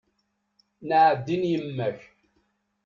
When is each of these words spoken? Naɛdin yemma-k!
Naɛdin 0.87 1.43
yemma-k! 1.51 1.99